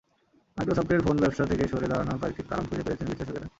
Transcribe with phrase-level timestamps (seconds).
[0.57, 3.47] মাইক্রোসফটের ফোন ব্যবসা থেকে সরে দাঁড়ানোর কয়েকটি কারণ খুঁজে পেয়েছেন বিশ্লেষকেরা।